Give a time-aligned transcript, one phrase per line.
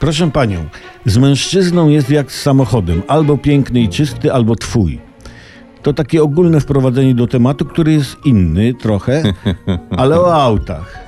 [0.00, 0.64] Proszę panią,
[1.06, 5.00] z mężczyzną jest jak z samochodem, albo piękny i czysty, albo twój.
[5.82, 9.22] To takie ogólne wprowadzenie do tematu, który jest inny trochę,
[9.96, 10.98] ale o autach.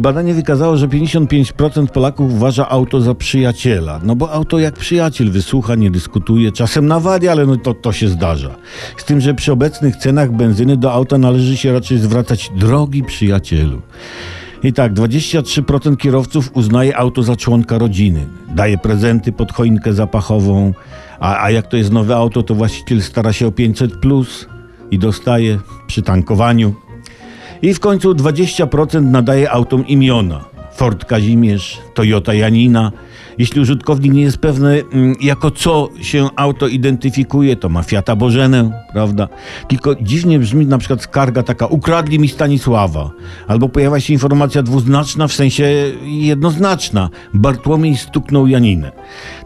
[0.00, 4.00] Badanie wykazało, że 55% Polaków uważa auto za przyjaciela.
[4.02, 8.08] No bo auto jak przyjaciel wysłucha, nie dyskutuje, czasem nawadia, ale no to, to się
[8.08, 8.54] zdarza.
[8.96, 13.82] Z tym, że przy obecnych cenach benzyny do auta należy się raczej zwracać drogi przyjacielu.
[14.62, 18.26] I tak, 23% kierowców uznaje auto za członka rodziny.
[18.54, 20.74] Daje prezenty pod choinkę zapachową,
[21.20, 24.46] a, a jak to jest nowe auto, to właściciel stara się o 500 plus
[24.90, 26.74] i dostaje przy tankowaniu.
[27.62, 30.44] I w końcu 20% nadaje autom imiona.
[30.78, 32.92] Ford Kazimierz, Toyota Janina.
[33.38, 38.84] Jeśli użytkownik nie jest pewny, mm, jako co się auto identyfikuje, to ma Fiata Bożenę,
[38.92, 39.28] prawda?
[39.68, 43.10] Tylko dziwnie brzmi na przykład skarga taka, ukradli mi Stanisława.
[43.48, 45.64] Albo pojawia się informacja dwuznaczna, w sensie
[46.04, 47.08] jednoznaczna.
[47.34, 48.92] Bartłomiej stuknął Janinę.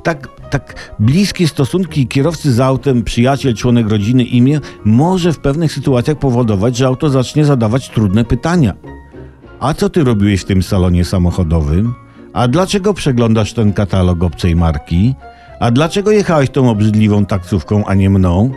[0.03, 6.19] Tak, tak bliskie stosunki kierowcy z autem, przyjaciel, członek rodziny, imię, może w pewnych sytuacjach
[6.19, 8.92] powodować, że auto zacznie zadawać trudne pytania.
[9.63, 11.95] A co ty robiłeś w tym salonie samochodowym?
[12.33, 15.15] A dlaczego przeglądasz ten katalog obcej marki?
[15.61, 18.51] A dlaczego jechałeś tą obrzydliwą taksówką, a nie mną?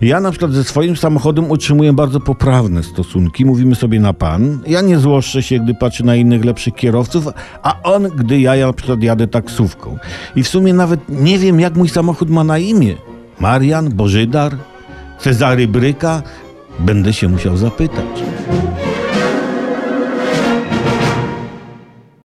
[0.00, 3.44] Ja na przykład ze swoim samochodem utrzymuję bardzo poprawne stosunki.
[3.44, 4.58] Mówimy sobie na pan.
[4.66, 7.28] Ja nie złoszczę się, gdy patrzę na innych lepszych kierowców,
[7.62, 9.98] a on, gdy ja na przykład jadę taksówką.
[10.36, 12.94] I w sumie nawet nie wiem, jak mój samochód ma na imię.
[13.40, 14.56] Marian, Bożydar,
[15.18, 16.22] Cezary Bryka?
[16.78, 18.22] Będę się musiał zapytać.